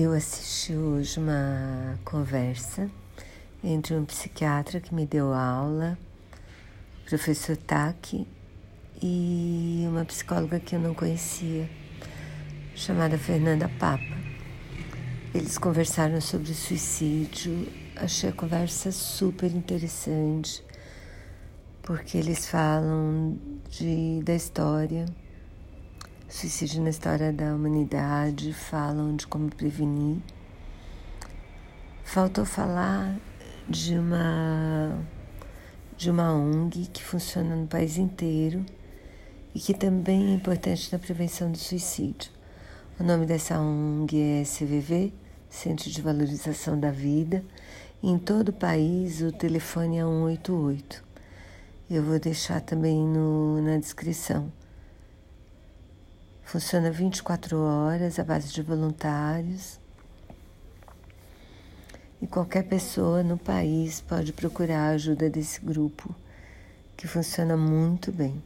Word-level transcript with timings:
Eu 0.00 0.12
assisti 0.12 0.74
hoje 0.74 1.18
uma 1.18 1.98
conversa 2.04 2.88
entre 3.64 3.96
um 3.96 4.04
psiquiatra 4.04 4.78
que 4.78 4.94
me 4.94 5.04
deu 5.04 5.34
aula, 5.34 5.98
professor 7.04 7.56
Taki, 7.56 8.24
e 9.02 9.84
uma 9.88 10.04
psicóloga 10.04 10.60
que 10.60 10.76
eu 10.76 10.78
não 10.78 10.94
conhecia, 10.94 11.68
chamada 12.76 13.18
Fernanda 13.18 13.68
Papa. 13.76 14.16
Eles 15.34 15.58
conversaram 15.58 16.20
sobre 16.20 16.54
suicídio, 16.54 17.66
achei 17.96 18.30
a 18.30 18.32
conversa 18.32 18.92
super 18.92 19.50
interessante, 19.50 20.64
porque 21.82 22.18
eles 22.18 22.46
falam 22.46 23.36
de, 23.68 24.22
da 24.22 24.36
história 24.36 25.06
Suicídio 26.30 26.82
na 26.82 26.90
História 26.90 27.32
da 27.32 27.54
Humanidade 27.54 28.52
falam 28.52 29.16
de 29.16 29.26
como 29.26 29.48
prevenir. 29.48 30.18
Faltou 32.04 32.44
falar 32.44 33.16
de 33.66 33.96
uma 33.98 35.02
de 35.96 36.10
uma 36.10 36.34
ONG 36.34 36.86
que 36.92 37.02
funciona 37.02 37.56
no 37.56 37.66
país 37.66 37.96
inteiro 37.96 38.62
e 39.54 39.58
que 39.58 39.72
também 39.72 40.32
é 40.32 40.34
importante 40.34 40.92
na 40.92 40.98
prevenção 40.98 41.50
do 41.50 41.56
suicídio. 41.56 42.30
O 43.00 43.02
nome 43.02 43.24
dessa 43.24 43.58
ONG 43.58 44.20
é 44.20 44.42
CVV, 44.44 45.14
Centro 45.48 45.88
de 45.88 46.02
Valorização 46.02 46.78
da 46.78 46.90
Vida. 46.90 47.42
Em 48.02 48.18
todo 48.18 48.50
o 48.50 48.52
país 48.52 49.22
o 49.22 49.32
telefone 49.32 49.96
é 49.96 50.04
188. 50.04 51.02
Eu 51.90 52.02
vou 52.02 52.20
deixar 52.20 52.60
também 52.60 52.98
no, 52.98 53.62
na 53.62 53.78
descrição. 53.78 54.52
Funciona 56.48 56.90
24 56.90 57.58
horas 57.58 58.18
à 58.18 58.24
base 58.24 58.50
de 58.50 58.62
voluntários. 58.62 59.78
E 62.22 62.26
qualquer 62.26 62.62
pessoa 62.62 63.22
no 63.22 63.36
país 63.36 64.00
pode 64.00 64.32
procurar 64.32 64.88
a 64.88 64.94
ajuda 64.94 65.28
desse 65.28 65.60
grupo, 65.60 66.14
que 66.96 67.06
funciona 67.06 67.54
muito 67.54 68.10
bem. 68.10 68.42